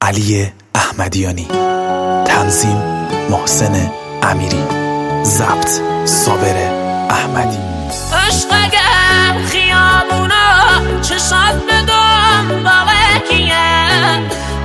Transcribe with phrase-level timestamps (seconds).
[0.00, 1.48] علی احمدیانی
[2.24, 2.76] تنظیم
[3.30, 3.90] محسن
[4.22, 4.64] امیری
[5.22, 6.56] ضبط صابر
[7.10, 7.58] احمدی.
[8.12, 11.92] عشق اگر خیابونا چشات به
[12.52, 13.56] دنبالکیه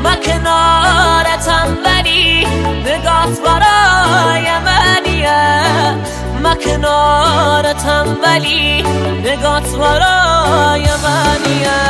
[0.03, 2.45] ما کنارتم ولی
[2.85, 5.95] نگات برای منیه.
[6.43, 8.81] ما کنارتم ولی
[9.23, 11.81] نگات برای منیه.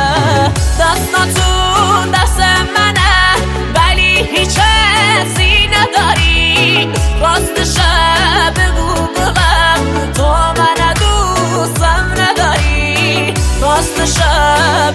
[0.80, 1.51] دستاتو
[13.82, 14.94] دست شب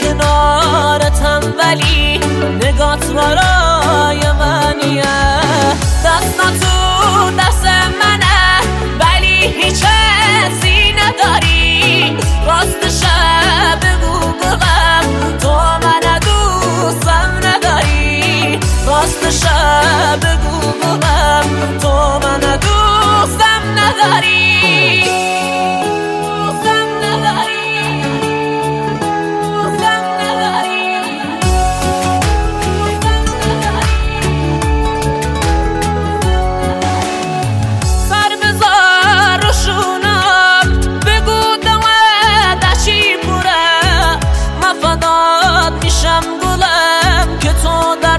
[0.00, 2.18] کنارتم ولی
[2.64, 3.57] نگات برا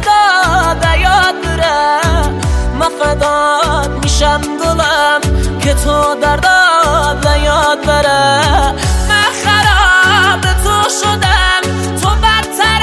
[0.05, 1.99] داد یاد بره
[2.79, 5.21] من فدات میشم گلم
[5.61, 8.41] که تو دردات به یاد بره
[9.09, 11.61] من خراب تو شدم
[12.01, 12.81] تو برتر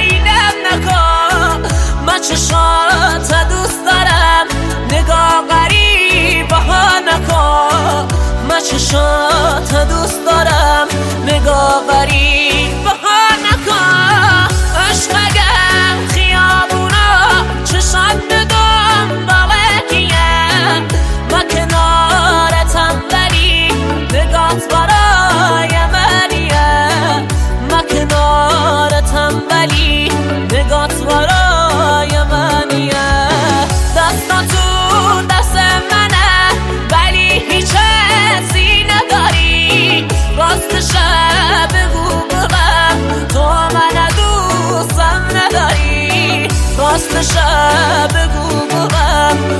[0.00, 1.68] اینم نکن
[2.06, 4.46] ما چشات دوست دارم
[4.90, 8.08] نگاه غریب ها نکن
[8.48, 10.75] من چشات دوست دارم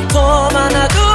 [0.09, 1.06] تو من